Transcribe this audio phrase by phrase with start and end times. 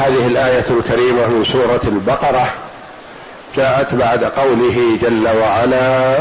[0.00, 2.48] هذه الآية الكريمة من سورة البقرة
[3.56, 6.18] جاءت بعد قوله جل وعلا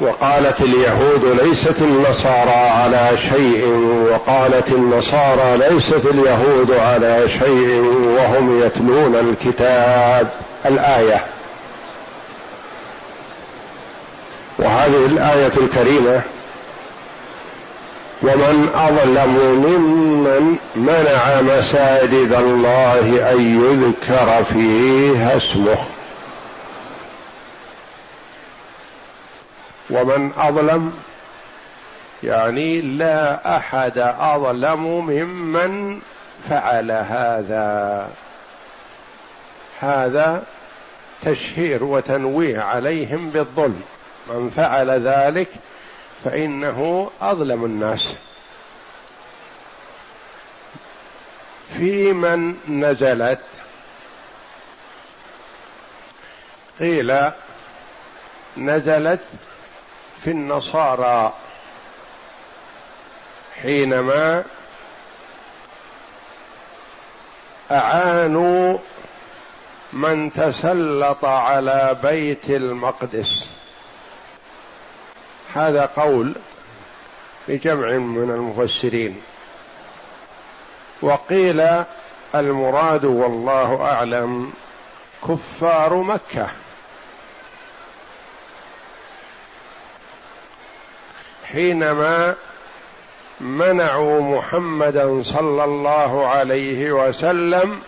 [0.00, 3.66] وقالت اليهود ليست النصارى على شيء
[4.10, 7.82] وقالت النصارى ليست اليهود على شيء
[8.18, 10.28] وهم يتلون الكتاب
[10.66, 11.20] الآية.
[14.58, 16.22] وهذه الآية الكريمة
[18.22, 19.34] ومن أظلم
[19.66, 25.76] ممن منع مساجد الله أن يذكر فيها اسمه.
[29.90, 30.92] ومن أظلم
[32.22, 36.00] يعني لا أحد أظلم ممن
[36.48, 38.08] فعل هذا.
[39.80, 40.42] هذا
[41.22, 43.82] تشهير وتنويه عليهم بالظلم.
[44.28, 45.48] من فعل ذلك
[46.26, 48.14] فإنه أظلم الناس.
[51.78, 53.40] في من نزلت
[56.80, 57.30] قيل
[58.56, 59.20] نزلت
[60.22, 61.34] في النصارى
[63.62, 64.44] حينما
[67.70, 68.78] أعانوا
[69.92, 73.55] من تسلط على بيت المقدس.
[75.56, 76.34] هذا قول
[77.48, 79.22] لجمع من المفسرين.
[81.02, 81.84] وقيل
[82.34, 84.52] المراد والله أعلم
[85.28, 86.46] كفار مكة.
[91.52, 92.34] حينما
[93.40, 97.80] منعوا محمدا صلى الله عليه وسلم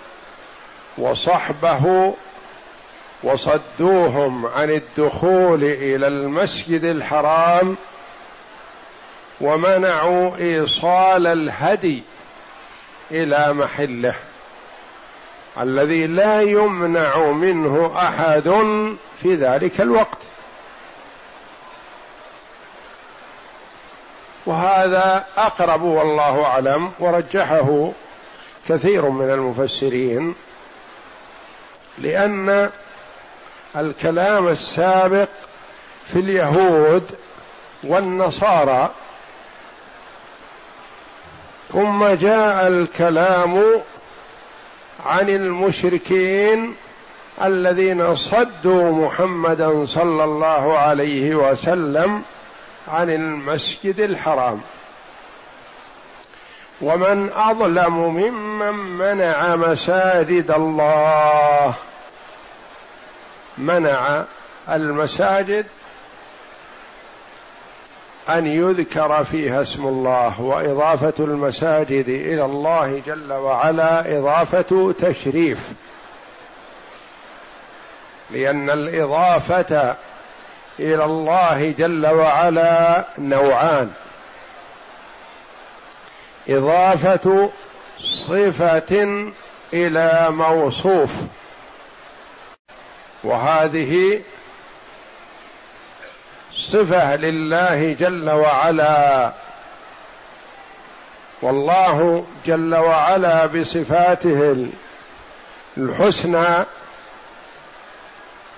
[0.98, 2.14] وصحبه
[3.22, 7.76] وصدوهم عن الدخول إلى المسجد الحرام
[9.40, 12.02] ومنعوا إيصال الهدي
[13.10, 14.14] إلى محله.
[15.60, 18.54] الذي لا يمنع منه أحد
[19.22, 20.18] في ذلك الوقت.
[24.46, 27.90] وهذا أقرب والله أعلم ورجحه
[28.68, 30.34] كثير من المفسرين
[31.98, 32.70] لأن
[33.76, 35.28] الكلام السابق
[36.12, 37.10] في اليهود
[37.84, 38.90] والنصارى.
[41.68, 43.82] ثم جاء الكلام
[45.06, 46.74] عن المشركين
[47.42, 52.22] الذين صدوا محمدا صلى الله عليه وسلم
[52.88, 54.60] عن المسجد الحرام.
[56.80, 61.74] ومن أظلم ممن منع مساجد الله
[63.58, 64.24] منع
[64.68, 65.66] المساجد
[68.28, 75.72] أن يذكر فيها اسم الله وإضافة المساجد إلى الله جل وعلا إضافة تشريف.
[78.30, 79.96] لأن الإضافة
[80.78, 83.90] إلى الله جل وعلا نوعان.
[86.48, 87.50] إضافة
[87.98, 89.30] صفة
[89.72, 91.14] إلى موصوف.
[93.28, 94.20] وهذه
[96.52, 99.32] صفة لله جل وعلا.
[101.42, 104.66] والله جل وعلا بصفاته
[105.76, 106.64] الحسنى.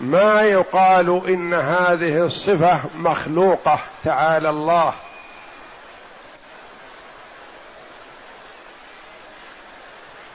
[0.00, 4.92] ما يقال إن هذه الصفة مخلوقة تعالى الله.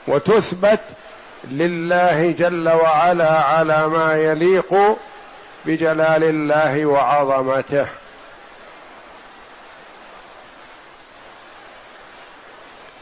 [0.08, 0.80] وتثبت
[1.50, 4.74] لله جل وعلا على ما يليق
[5.64, 7.86] بجلال الله وعظمته.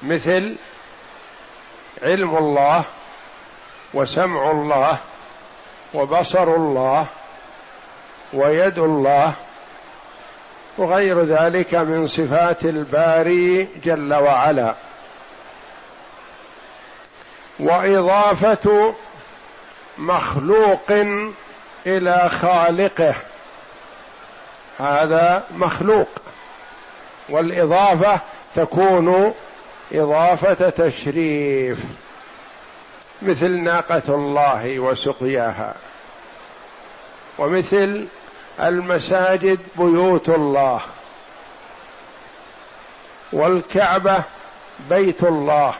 [0.02, 0.56] مثل
[2.02, 2.84] علم الله
[3.94, 4.98] وسمع الله
[5.94, 7.06] وبصر الله
[8.32, 9.34] ويد الله
[10.78, 14.74] وغير ذلك من صفات الباري جل وعلا.
[17.58, 18.94] وإضافة
[19.98, 20.90] مخلوق
[21.86, 23.14] إلى خالقه.
[24.78, 26.08] هذا مخلوق.
[27.28, 28.20] والإضافة
[28.54, 29.34] تكون
[29.92, 31.78] إضافة تشريف
[33.22, 35.74] مثل ناقة الله وسقياها.
[37.38, 38.06] ومثل
[38.60, 40.80] المساجد بيوت الله.
[43.32, 44.22] والكعبة
[44.90, 45.74] بيت الله.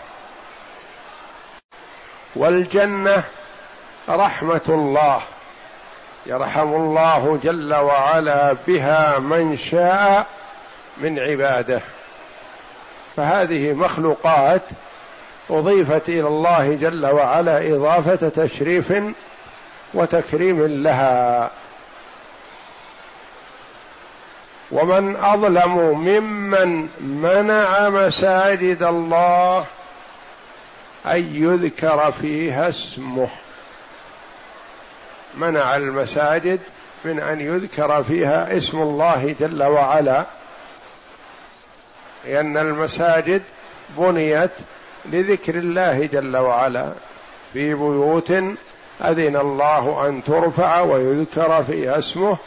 [2.36, 3.24] والجنة
[4.08, 5.20] رحمة الله
[6.26, 10.26] يرحم الله جل وعلا بها من شاء
[10.96, 11.80] من عباده.
[13.16, 14.62] فهذه مخلوقات
[15.50, 18.92] أضيفت إلى الله جل وعلا إضافة تشريف
[19.94, 21.50] وتكريم لها.
[24.70, 29.64] ومن أظلم ممن منع مساجد الله
[31.06, 33.28] أن يذكر فيها اسمه.
[35.34, 36.60] منع المساجد
[37.04, 40.24] من أن يذكر فيها اسم الله جل وعلا
[42.24, 43.42] لأن المساجد
[43.98, 44.50] بنيت
[45.04, 46.92] لذكر الله جل وعلا.
[47.52, 48.30] في بيوت
[49.00, 52.38] أذن الله أن ترفع ويذكر فيها اسمه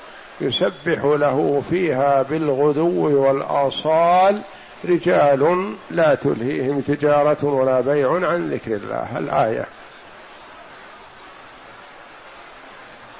[0.41, 4.41] يسبح له فيها بالغدو والآصال
[4.85, 9.65] رجال لا تلهيهم تجارة ولا بيع عن ذكر الله الآية.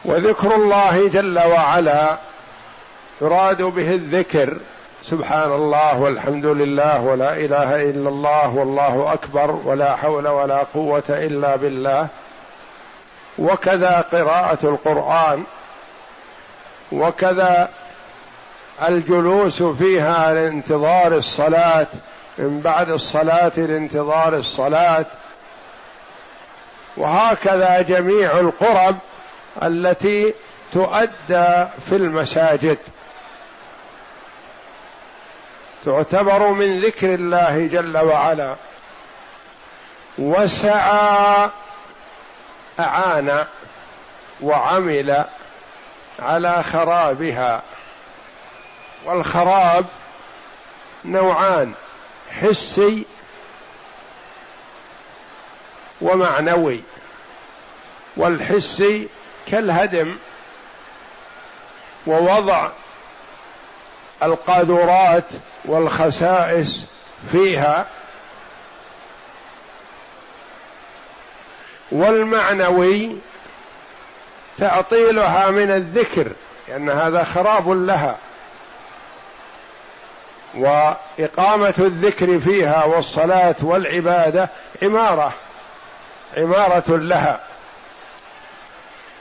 [0.06, 2.18] وذكر الله جل وعلا
[3.22, 4.58] يراد به الذكر
[5.04, 11.56] سبحان الله والحمد لله ولا إله إلا الله والله أكبر ولا حول ولا قوة إلا
[11.56, 12.08] بالله.
[13.40, 15.44] وكذا قراءة القرآن
[16.92, 17.70] وكذا
[18.82, 21.88] الجلوس فيها لانتظار الصلاة
[22.38, 25.06] من بعد الصلاة لانتظار الصلاة.
[26.98, 28.98] وهكذا جميع القرب
[29.64, 30.34] التي
[30.72, 32.78] تؤدى في المساجد.
[35.86, 38.56] تعتبر من ذكر الله جل وعلا.
[40.18, 41.50] وسعى
[42.80, 43.46] أعان
[44.42, 45.26] وعمل
[46.20, 47.62] على خرابها.
[49.06, 49.86] والخراب
[51.06, 51.74] نوعان
[52.42, 53.06] حسي
[56.02, 56.84] ومعنوي
[58.18, 59.08] والحسي
[59.48, 60.18] كالهدم
[62.08, 62.70] ووضع
[64.24, 65.26] القاذورات
[65.66, 66.88] والخسائس
[67.32, 67.86] فيها
[71.92, 73.18] والمعنوي
[74.58, 76.32] تعطيلها من الذكر
[76.68, 78.18] لأن هذا خراب لها.
[80.58, 84.50] وإقامة الذكر فيها والصلاة والعبادة
[84.84, 85.34] عمارة
[86.38, 87.40] عمارة لها.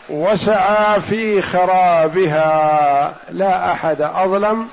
[0.08, 4.68] وسعى في خرابها لا أحد أظلم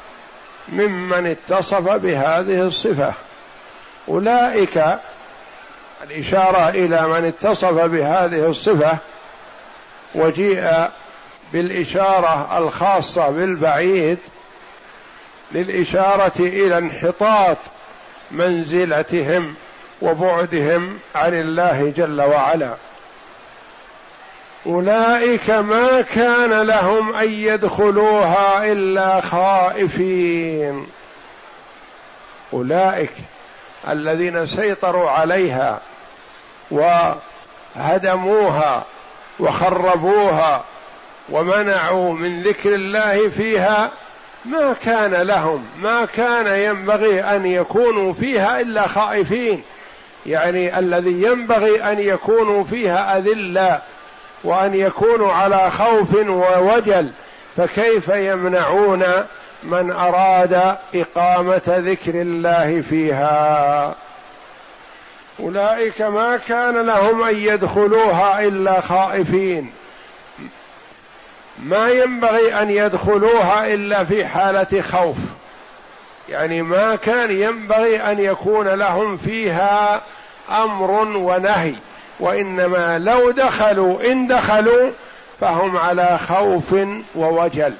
[0.69, 3.13] ممن اتصف بهذه الصفة.
[4.07, 4.83] أولئك
[6.03, 8.97] الإشارة إلى من اتصف بهذه الصفة
[10.15, 10.89] وجيء
[11.53, 14.17] بالإشارة الخاصة بالبعيد
[15.53, 17.57] للإشارة إلى انحطاط
[18.31, 19.55] منزلتهم
[20.01, 22.75] وبعدهم عن الله جل وعلا.
[24.65, 30.87] أولئك ما كان لهم أن يدخلوها إلا خائفين.
[32.53, 33.11] أولئك
[33.89, 35.79] الذين سيطروا عليها
[37.75, 38.85] وهدموها
[39.39, 40.63] وخربوها
[41.29, 43.91] ومنعوا من ذكر الله فيها
[44.45, 49.61] ما كان لهم ما كان ينبغي أن يكونوا فيها إلا خائفين.
[50.25, 53.85] يعني الذي ينبغي أن يكونوا فيها اذلاء
[54.43, 57.11] وأن يكونوا على خوف ووجل.
[57.57, 59.03] فكيف يمنعون
[59.63, 63.95] من أراد إقامة ذكر الله فيها؟
[65.39, 69.71] أولئك ما كان لهم أن يدخلوها إلا خائفين.
[71.59, 75.17] ما ينبغي أن يدخلوها إلا في حالة خوف.
[76.29, 80.01] يعني ما كان ينبغي أن يكون لهم فيها
[80.49, 81.75] أمر ونهي
[82.19, 84.91] وإنما لو دخلوا إن دخلوا
[85.39, 86.75] فهم على خوف
[87.15, 87.73] ووجل.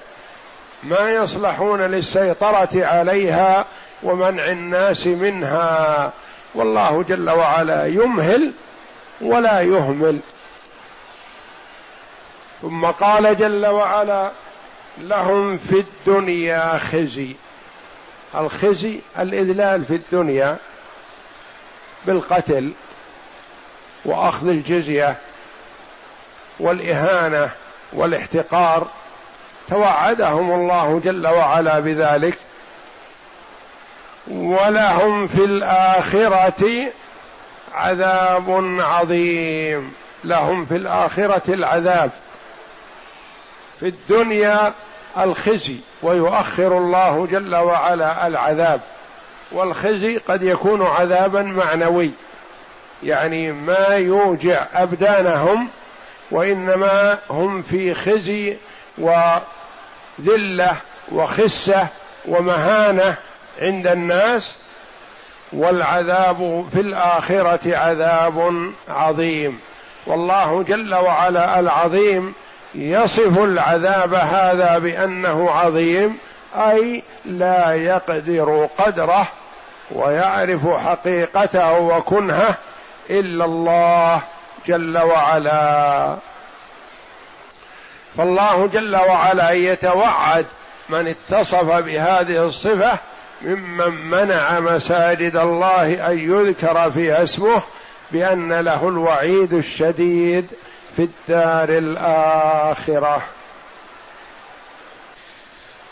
[0.84, 3.66] ما يصلحون للسيطرة عليها
[4.04, 6.12] ومنع الناس منها.
[6.56, 8.54] والله جل وعلا يمهل
[9.22, 10.20] ولا يهمل.
[12.64, 14.32] ثم قال جل وعلا
[14.98, 17.36] لهم في الدنيا خزي.
[18.36, 20.58] الخزي الإذلال في الدنيا
[22.06, 22.72] بالقتل
[24.06, 25.16] وأخذ الجزية
[26.60, 27.50] والإهانة
[27.94, 28.88] والاحتقار.
[29.70, 32.38] توعدهم الله جل وعلا بذلك.
[34.28, 36.92] ولهم في الآخرة
[37.74, 39.94] عذاب عظيم.
[40.24, 42.12] لهم في الآخرة العذاب.
[43.84, 44.74] في الدنيا
[45.18, 48.82] الخزي ويؤخر الله جل وعلا العذاب.
[49.52, 52.12] والخزي قد يكون عذابا معنوي
[53.04, 55.70] يعني ما يوجع أبدانهم
[56.32, 58.58] وإنما هم في خزي
[58.98, 60.76] وذلة
[61.12, 61.88] وخسة
[62.26, 63.16] ومهانة
[63.62, 64.54] عند الناس.
[65.54, 69.60] والعذاب في الآخرة عذاب عظيم.
[70.06, 72.34] والله جل وعلا العظيم
[72.76, 76.18] يصف العذاب هذا بأنه عظيم
[76.56, 79.28] أي لا يقدر قدره
[79.92, 82.58] ويعرف حقيقته وكنهه
[83.10, 84.22] إلا الله
[84.68, 86.16] جل وعلا.
[88.18, 90.46] فالله جل وعلا يتوعد
[90.90, 92.98] من اتصف بهذه الصفة
[93.42, 97.62] ممن منع مساجد الله أن يذكر فيها اسمه
[98.12, 100.52] بأن له الوعيد الشديد.
[100.98, 103.22] في الدار الآخرة.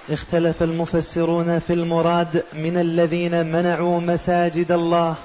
[0.09, 5.15] اختلف المفسرون في المراد من الذين منعوا مساجد الله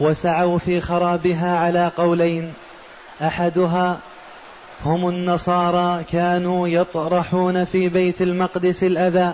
[0.00, 2.54] وسعوا في خرابها على قولين.
[3.22, 3.98] أحدها
[4.84, 9.32] هم النصارى كانوا يطرحون في بيت المقدس الأذى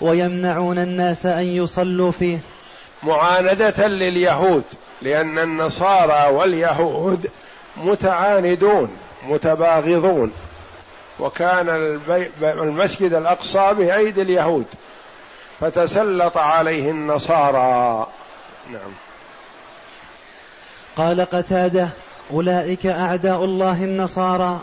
[0.00, 2.38] ويمنعون الناس أن يصلوا فيه.
[3.02, 4.64] معاندة لليهود
[5.02, 7.30] لأن النصارى واليهود
[7.82, 8.90] متعاندون
[9.28, 10.32] متباغضون.
[11.20, 11.68] وكان
[12.42, 14.66] المسجد الأقصى بايدي اليهود.
[15.60, 18.06] فتسلط عليه النصارى.
[18.72, 18.90] نعم.
[20.96, 21.88] قال قتادة
[22.30, 24.60] أولئك أعداء الله النصارى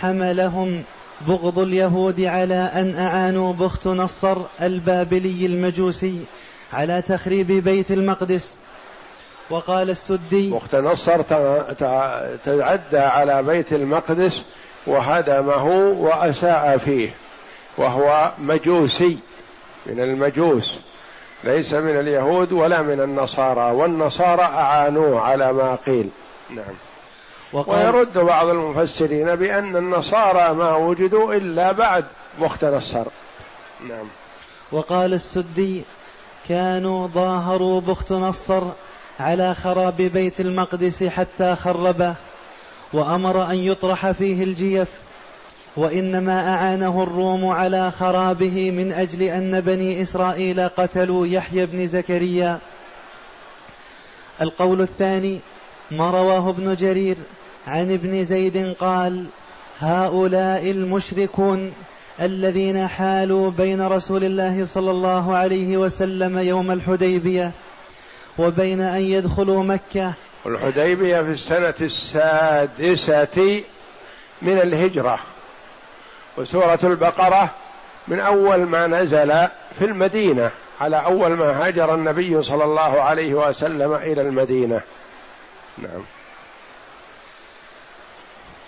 [0.00, 0.82] حملهم
[1.28, 6.24] بغض اليهود على أن أعانوا بخت نصر البابلي المجوسي
[6.72, 8.56] على تخريب بيت المقدس.
[9.52, 11.22] وقال السدي بخت نصر
[12.44, 14.44] تعدى على بيت المقدس
[14.86, 15.66] وهدمه
[15.98, 17.10] وأساء فيه
[17.76, 19.18] وهو مجوسي
[19.86, 20.80] من المجوس
[21.44, 26.10] ليس من اليهود ولا من النصارى والنصارى أعانوه على ما قيل.
[26.50, 26.74] نعم.
[27.52, 32.04] ويرد بعض المفسرين بأن النصارى ما وجدوا إلا بعد
[32.40, 33.04] بخت نصر
[33.88, 34.06] نعم.
[34.72, 35.82] وقال السدي
[36.48, 38.62] كانوا ظاهروا بخت نصر
[39.22, 42.14] على خراب بيت المقدس حتى خربه
[42.92, 44.88] وأمر أن يطرح فيه الجيف
[45.76, 52.58] وإنما أعانه الروم على خرابه من أجل أن بني إسرائيل قتلوا يحيى بن زكريا.
[54.40, 55.40] القول الثاني
[55.90, 57.16] ما رواه ابن جرير
[57.66, 59.26] عن ابن زيد قال
[59.80, 61.72] هؤلاء المشركون
[62.20, 67.52] الذين حالوا بين رسول الله صلى الله عليه وسلم يوم الحديبية
[68.38, 70.12] وبين أن يدخلوا مكة.
[70.46, 73.64] الحديبيه في السنة السادسة
[74.42, 75.18] من الهجرة.
[76.36, 77.50] وسورة البقرة
[78.08, 79.48] من أول ما نزل
[79.78, 84.80] في المدينة على أول ما هاجر النبي صلى الله عليه وسلم إلى المدينة.
[85.78, 86.02] نعم.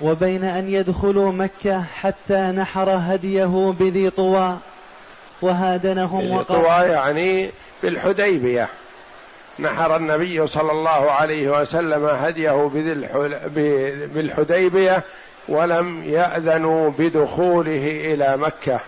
[0.00, 4.56] وبين أن يدخلوا مكة حتى نحر هديه بذي طوى
[5.42, 7.50] وهادنهم وقال طوى يعني
[7.82, 8.68] بالحديبية.
[9.58, 12.70] نحر النبي صلى الله عليه وسلم هديه
[14.14, 15.02] بالحديبية
[15.48, 18.80] ولم يأذنوا بدخوله إلى مكة.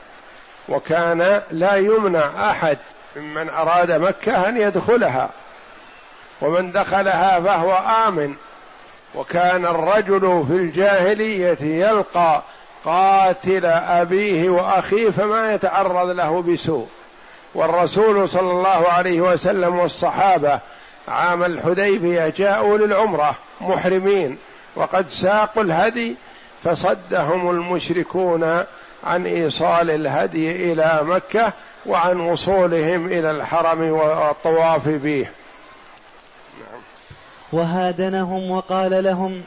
[0.69, 2.79] وكان لا يمنع أحد
[3.17, 5.31] ممن أراد مكة أن يدخلها.
[6.41, 7.73] ومن دخلها فهو
[8.09, 8.35] آمن.
[9.15, 12.43] وكان الرجل في الجاهلية يلقى
[12.85, 16.89] قاتل أبيه وأخيه فما يتعرض له بسوء.
[17.55, 20.61] والرسول صلى الله عليه وسلم والصحابة
[21.09, 24.39] عام الحديبية جاءوا للعمرة محرمين
[24.77, 26.17] وقد ساقوا الهدي
[26.65, 28.65] فصدهم المشركون
[29.05, 31.53] عن إيصال الهدي إلى مكة
[31.87, 35.27] وعن وصولهم إلى الحرم والطواف به
[37.53, 39.43] وهادنهم وقال لهم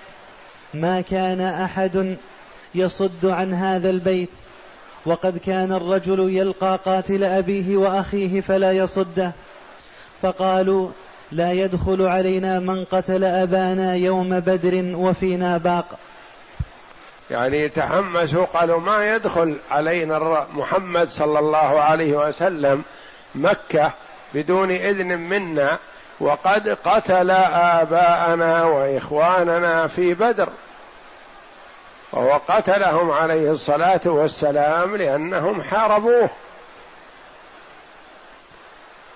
[0.74, 2.18] ما كان أحد
[2.75, 4.29] يصد عن هذا البيت
[5.10, 9.32] وقد كان الرجل يلقى قاتل أبيه وأخيه فلا يصده.
[10.22, 10.89] فقالوا
[11.32, 16.00] لا يدخل علينا من قتل أبانا يوم بدر وفينا باق.
[17.32, 22.84] يعني تحمسوا قالوا ما يدخل علينا محمد صلى الله عليه وسلم
[23.36, 23.94] مكة
[24.34, 25.78] بدون إذن منا
[26.20, 27.32] وقد قتل
[27.82, 30.50] آباءنا وإخواننا في بدر.
[32.12, 36.30] وهو قتلهم عليه الصلاة والسلام لأنهم حاربوه.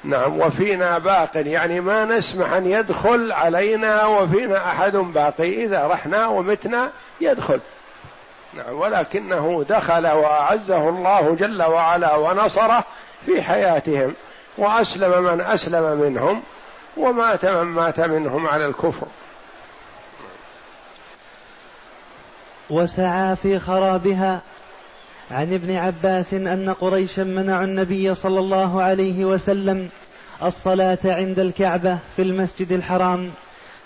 [0.03, 5.65] نعم وفينا باق يعني ما نسمح أن يدخل علينا وفينا أحد باقي.
[5.65, 7.59] إذا رحنا ومتنا يدخل.
[8.53, 12.83] نعم ولكنه دخل وأعزه الله جل وعلا ونصره
[13.25, 14.13] في حياتهم
[14.57, 16.43] وأسلم من أسلم منهم
[16.97, 19.07] ومات من مات منهم على الكفر.
[22.73, 24.41] وسعى في خرابها.
[25.31, 29.89] عن ابن عباس أن قريشا منعوا النبي صلى الله عليه وسلم
[30.43, 33.31] الصلاة عند الكعبة في المسجد الحرام.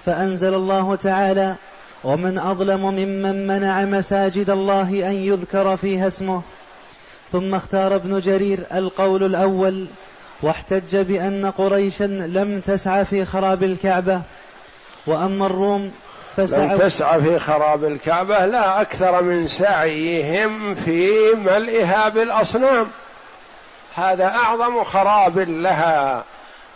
[0.06, 1.56] فأنزل الله تعالى
[2.04, 6.42] ومن أظلم ممن منع مساجد الله أن يذكر فيها اسمه
[7.32, 9.86] ثم اختار ابن جرير القول الأول
[10.42, 14.22] واحتج بأن قريشا لم تسعى في خراب الكعبة.
[15.08, 15.92] وأما الروم
[16.38, 22.88] لم تسعى في خراب الكعبة لا أكثر من سعيهم في ملئها بالأصنام.
[23.96, 26.24] هذا أعظم خراب لها.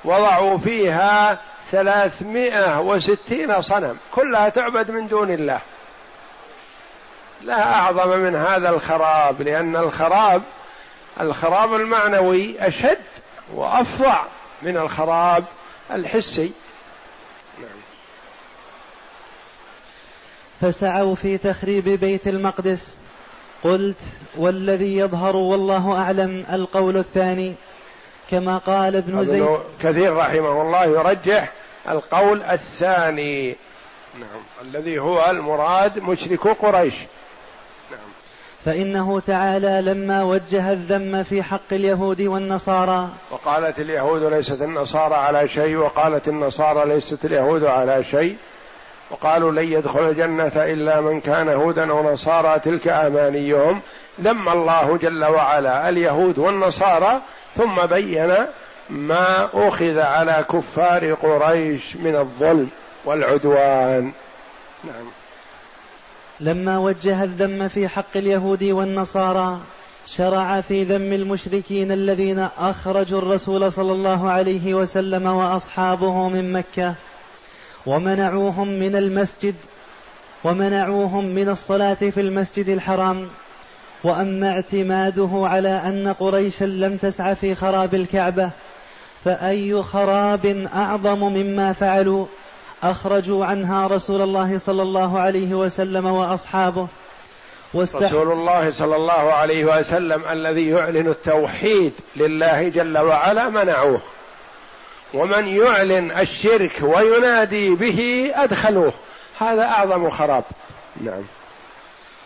[0.06, 1.38] وضعوا فيها
[1.72, 3.98] ثلاثمائة وستين صنم.
[4.12, 5.60] كلها تعبد من دون الله.
[7.41, 10.41] لا أعظم من هذا الخراب لأن الخراب
[11.22, 12.98] الخراب المعنوي أشد
[13.53, 14.24] وأفظع
[14.62, 15.44] من الخراب
[15.91, 16.51] الحسي.
[20.62, 22.98] فسعوا في تخريب بيت المقدس.
[23.63, 24.00] قلت
[24.38, 27.56] والذي يظهر والله أعلم القول الثاني.
[28.30, 29.48] كما قال ابن زيد
[29.84, 31.51] كثير رحمه الله يرجح
[31.89, 33.56] القول الثاني.
[34.20, 34.41] نعم.
[34.62, 36.96] الذي هو المراد مشرك قريش.
[37.91, 38.00] نعم.
[38.65, 43.10] فإنه تعالى لما وجه الذم في حق اليهود والنصارى.
[43.32, 48.36] وقالت اليهود ليست النصارى على شيء وقالت النصارى ليست اليهود على شيء.
[49.12, 53.82] وقالوا لن يدخل الجنة إلا من كان هودا أو نصارى تلك أمانيهم.
[54.21, 57.21] ذم الله جل وعلا اليهود والنصارى
[57.56, 58.36] ثم بين
[58.89, 62.69] ما أخذ على كفار قريش من الظلم
[63.06, 64.12] والعدوان.
[64.84, 65.06] نعم.
[66.39, 69.60] لما وجه الذم في حق اليهود والنصارى
[70.06, 76.95] شرع في ذم المشركين الذين أخرجوا الرسول صلى الله عليه وسلم وأصحابه من مكة
[77.86, 79.56] ومنعوهم من المسجد
[80.44, 83.28] ومنعوهم من الصلاة في المسجد الحرام.
[84.04, 88.50] وأما اعتماده على أن قريشا لم تسع في خراب الكعبة
[89.26, 92.26] فأي خراب أعظم مما فعلوا؟
[92.84, 96.88] أخرجوا عنها رسول الله صلى الله عليه وسلم وأصحابه.
[97.76, 104.02] رسول الله صلى الله عليه وسلم الذي يعلن التوحيد لله جل وعلا منعوه.
[105.13, 108.93] ومن يعلن الشرك وينادي به أدخلوه.
[109.39, 110.43] هذا أعظم خراب
[111.02, 111.24] نعم.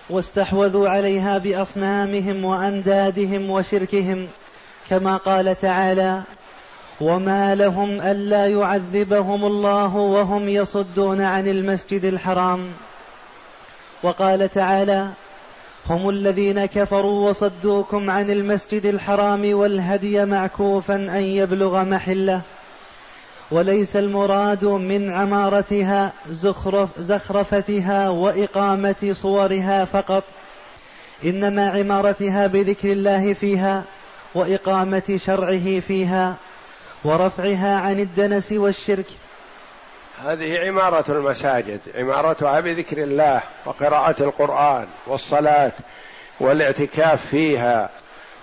[0.09, 4.27] واستحوذوا عليها بأصنامهم وأندادهم وشركهم
[4.89, 6.21] كما قال تعالى
[7.01, 12.71] وما لهم ألا يعذبهم الله وهم يصدون عن المسجد الحرام
[14.03, 15.07] وقال تعالى
[15.89, 22.41] هم الذين كفروا وصدوكم عن المسجد الحرام والهدي معكوفا أن يبلغ محله
[23.55, 30.23] وليس المراد من عمارتها زخرف زخرفتها وإقامة صورها فقط.
[31.25, 33.83] إنما عمارتها بذكر الله فيها
[34.35, 36.35] وإقامة شرعه فيها
[37.03, 39.05] ورفعها عن الدنس والشرك.
[40.25, 45.71] هذه عمارة المساجد عمارتها بذكر الله وقراءة القرآن والصلاة
[46.39, 47.89] والاعتكاف فيها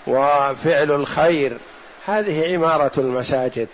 [0.07, 1.59] وفعل الخير.
[2.07, 3.69] هذه عمارة المساجد.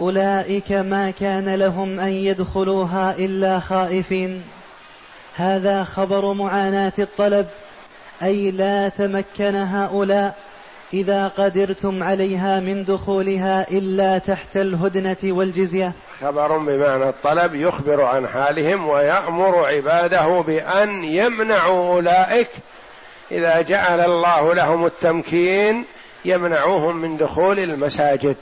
[0.00, 4.42] أولئك ما كان لهم أن يدخلوها إلا خائفين.
[5.36, 7.46] هذا خبر معاناة الطلب
[8.22, 10.34] أي لا تمكن هؤلاء
[10.94, 15.92] إذا قدرتم عليها من دخولها إلا تحت الهدنة والجزية.
[16.20, 22.48] خبر بمعنى الطلب يخبر عن حالهم ويأمر عباده بأن يمنعوا أولئك.
[23.30, 25.84] إذا جعل الله لهم التمكين
[26.24, 28.36] يمنعوهم من دخول المساجد.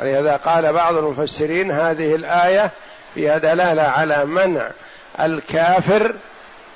[0.00, 2.70] ولهذا قال بعض المفسرين هذه الآية
[3.14, 4.70] فيها دلالة على منع
[5.20, 6.14] الكافر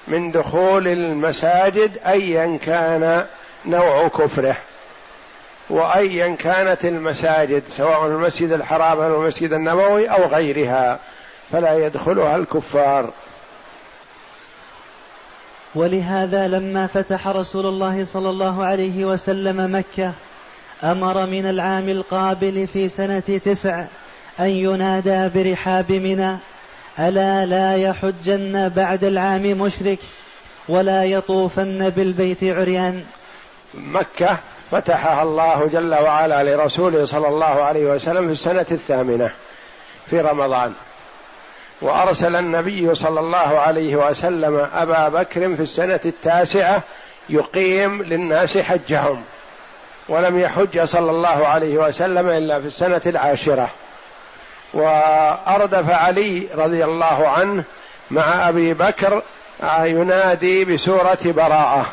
[0.09, 3.27] من دخول المساجد أيا كان
[3.67, 4.57] نوع كفره
[5.71, 10.99] وأيا كانت المساجد سواء المسجد الحرام أو المسجد النبوي أو غيرها
[11.53, 13.11] فلا يدخلها الكفار.
[15.75, 20.13] ولهذا لما فتح رسول الله صلى الله عليه وسلم مكة
[20.85, 23.85] أمر من العام القابل في سنة تسع
[24.41, 26.37] أن ينادى برحاب منى
[26.99, 29.99] ألا لا يحجن بعد العام مشرك
[30.69, 33.05] ولا يطوفن بالبيت عريان.
[33.75, 34.39] مكة
[34.71, 39.31] فتحها الله جل وعلا لرسوله صلى الله عليه وسلم في السنة الثامنة
[40.07, 40.73] في رمضان.
[41.83, 46.83] وأرسل النبي صلى الله عليه وسلم أبا بكر في السنة التاسعة
[47.29, 49.23] يقيم للناس حجهم.
[50.09, 53.69] ولم يحج صلى الله عليه وسلم إلا في السنة العاشرة.
[54.75, 57.65] وأردف علي رضي الله عنه
[58.11, 59.23] مع أبي بكر
[59.83, 61.87] ينادي بسورة براءة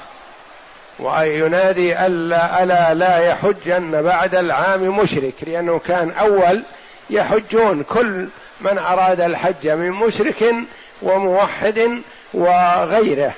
[0.99, 6.63] وينادي ألا ألا لا يحجن بعد العام مشرك لأنه كان أول
[7.10, 8.28] يحجون كل
[8.62, 10.56] من أراد الحج من مشرك
[11.01, 12.01] وموحد
[12.34, 13.34] وغيره.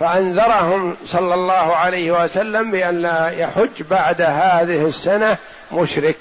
[0.00, 5.36] فأنذرهم صلى الله عليه وسلم بأن لا يحج بعد هذه السنة
[5.72, 6.18] مشرك.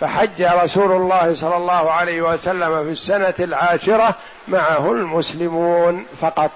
[0.00, 4.14] فحج رسول الله صلى الله عليه وسلم في السنة العاشرة
[4.48, 6.50] معه المسلمون فقط.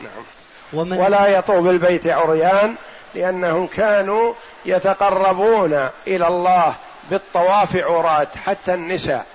[0.00, 0.24] نعم.
[0.72, 2.74] ومن ولا يطوف بالبيت عريان
[3.14, 4.34] لأنهم كانوا
[4.64, 6.74] يتقربون إلى الله
[7.10, 9.26] بالطواف عراة حتى النساء.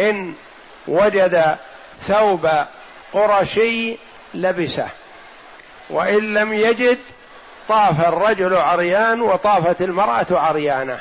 [0.00, 0.34] إن
[0.88, 1.56] وجد
[2.00, 2.48] ثوب
[3.12, 3.96] قرشي
[4.34, 4.88] لبسه.
[5.90, 6.98] وإن لم يجد
[7.68, 10.98] طاف الرجل عريان وطافت المرأة عريانة.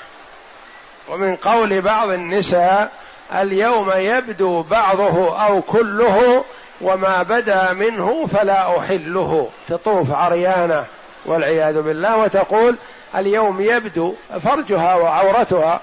[1.10, 2.91] ومن قول بعض النساء
[3.34, 6.43] اليوم يبدو بعضه أو كله
[6.82, 9.50] وما بدا منه فلا أحله.
[9.67, 10.86] تطوف عريانة
[11.26, 12.76] والعياذ بالله وتقول
[13.15, 15.80] اليوم يبدو فرجها وعورتها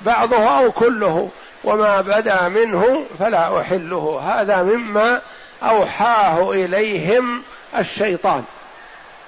[0.00, 1.28] بعضه أو كله
[1.64, 4.20] وما بدا منه فلا أحله.
[4.24, 5.20] هذا مما
[5.62, 7.42] أوحاه إليهم
[7.78, 8.44] الشيطان.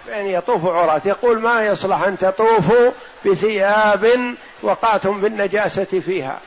[0.07, 2.91] بأن يطوفوا عراة يقول ما يصلح أن تطوفوا
[3.27, 6.39] بثياب وقعتم بالنجاسة فيها.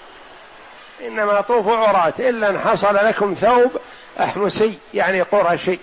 [1.08, 3.72] إنما طوفوا عراة إلا أن حصل لكم ثوب
[4.20, 5.80] أحمسي يعني قرشي.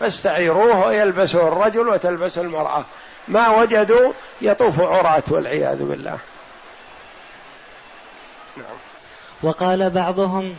[0.00, 2.84] فاستعيروه يلبسه الرجل وتلبسه المرأة.
[3.28, 6.18] ما وجدوا يطوف عراة والعياذ بالله.
[8.56, 8.76] نعم
[9.42, 10.54] وقال بعضهم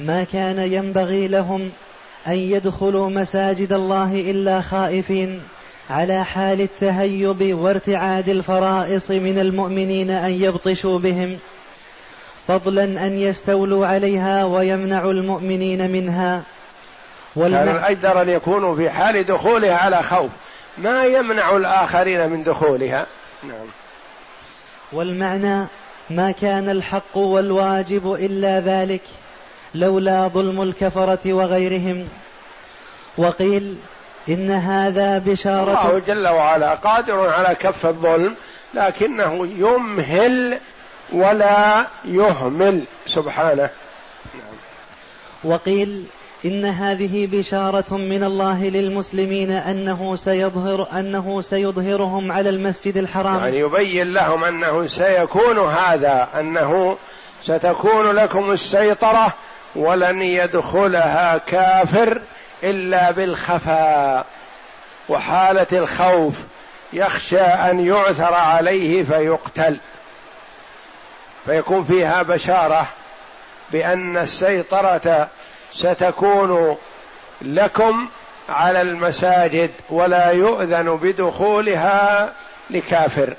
[0.00, 1.72] ما كان ينبغي لهم
[2.26, 5.42] أن يدخلوا مساجد الله إلا خائفين
[5.90, 11.38] على حال التهيب وارتعاد الفرائص من المؤمنين أن يبطشوا بهم.
[12.48, 16.42] فضلا أن يستولوا عليها ويمنعوا المؤمنين منها.
[17.34, 20.30] كان الأجدر أن يكونوا في حال دخولها على خوف.
[20.78, 23.06] ما يمنع الآخرين من دخولها.
[23.42, 23.66] نعم.
[24.92, 25.66] والمعنى
[26.10, 29.02] ما كان الحق والواجب إلا ذلك.
[29.74, 32.08] لولا ظلم الكفرة وغيرهم.
[33.18, 33.76] وقيل
[34.28, 38.34] إن هذا بشارة الله جل وعلا قادر على كف الظلم
[38.74, 40.58] لكنه يمهل
[41.12, 42.84] ولا يهمل.
[43.06, 43.70] سبحانه.
[45.44, 46.04] وقيل
[46.44, 53.38] إن هذه بشارة من الله للمسلمين أنه سيظهر أنه سيظهرهم على المسجد الحرام.
[53.38, 56.96] يعني يبين لهم أنه سيكون هذا أنه
[57.42, 59.34] ستكون لكم السيطرة
[59.76, 62.20] ولن يدخلها كافر
[62.62, 64.26] إلا بالخفاء.
[65.08, 66.34] وحالة الخوف
[66.92, 69.80] يخشى أن يعثر عليه فيقتل.
[71.46, 72.86] فيكون فيها بشارة
[73.72, 75.28] بأن السيطرة
[75.72, 76.76] ستكون
[77.42, 78.08] لكم
[78.48, 82.32] على المساجد ولا يؤذن بدخولها
[82.70, 83.34] لكافر.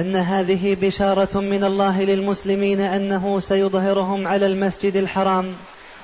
[0.00, 5.54] أن هذه بشارة من الله للمسلمين أنه سيظهرهم على المسجد الحرام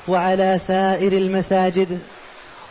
[0.08, 1.98] وعلى سائر المساجد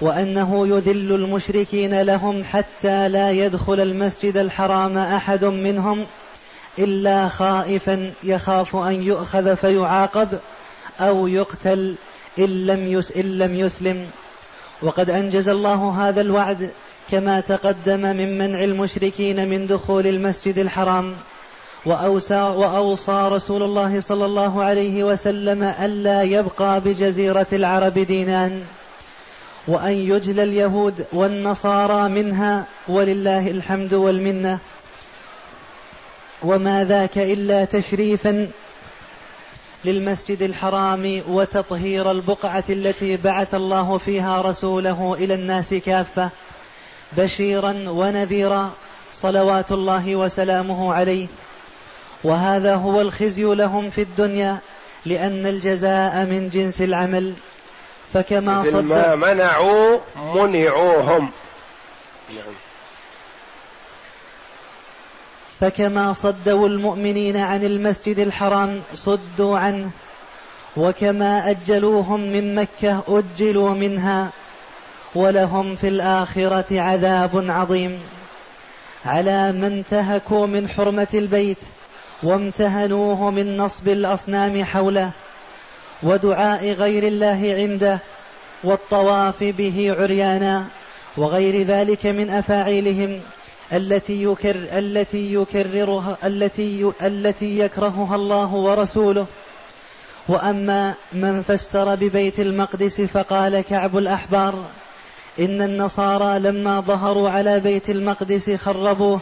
[0.01, 6.05] وأنه يذل المشركين لهم حتى لا يدخل المسجد الحرام أحد منهم
[6.79, 10.39] إلا خائفا يخاف أن يؤخذ فيعاقب
[10.99, 11.95] أو يقتل
[12.39, 12.67] إن
[13.37, 14.05] لم يسلم.
[14.81, 16.69] وقد أنجز الله هذا الوعد
[17.11, 21.13] كما تقدم من منع المشركين من دخول المسجد الحرام
[21.85, 28.63] وأوصى, وأوصى رسول الله صلى الله عليه وسلم ألا يبقى بجزيرة العرب دينان
[29.67, 34.59] وأن يجلى اليهود والنصارى منها ولله الحمد والمنة.
[36.43, 38.47] وما ذاك إلا تشريفا
[39.85, 46.29] للمسجد الحرام وتطهير البقعة التي بعث الله فيها رسوله إلى الناس كافة.
[47.17, 48.71] بشيرا ونذيرا
[49.13, 51.27] صلوات الله وسلامه عليه.
[52.23, 54.57] وهذا هو الخزي لهم في الدنيا
[55.05, 57.33] لأن الجزاء من جنس العمل.
[58.13, 61.31] فكما صد ما منعوا منعوهم.
[65.59, 69.91] فكما صدوا المؤمنين عن المسجد الحرام صدوا عنه.
[70.77, 74.29] وكما أجلوهم من مكة أجلوا منها.
[75.15, 77.99] ولهم في الآخرة عذاب عظيم.
[79.05, 81.57] على من انتهكوا من حرمة البيت
[82.23, 85.11] وامتهنوه من نصب الأصنام حوله
[86.03, 87.99] ودعاء غير الله عنده
[88.63, 90.65] والطواف به عريانا
[91.17, 93.21] وغير ذلك من أفاعيلهم
[93.73, 99.25] التي يكر التي يكررها التي التي يكرهها الله ورسوله.
[100.27, 104.65] وأما من فسر ببيت المقدس فقال كعب الأحبار
[105.39, 109.19] إن النصارى لما ظهروا على بيت المقدس خربوه.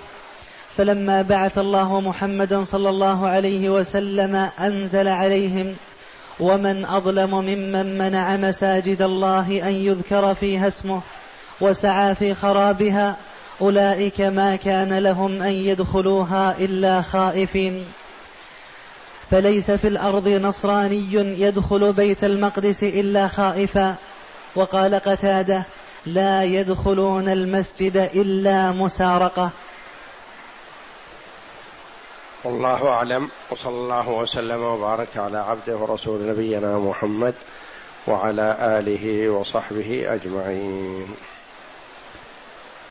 [0.78, 5.76] فلما بعث الله محمدا صلى الله عليه وسلم أنزل عليهم
[6.40, 11.02] ومن أظلم ممن منع مساجد الله أن يذكر فيها اسمه
[11.62, 13.16] وسعى في خرابها
[13.62, 17.86] أولئك ما كان لهم أن يدخلوها إلا خائفين.
[19.32, 23.96] فليس في الأرض نصراني يدخل بيت المقدس إلا خائفا.
[24.56, 25.64] وقال قتادة
[26.06, 29.50] لا يدخلون المسجد إلا مسارقة.
[32.44, 33.30] والله أعلم.
[33.52, 37.34] وصلى الله وسلم وبارك على عبده ورسول نبينا محمد
[38.08, 41.16] وعلى آله وصحبه أجمعين.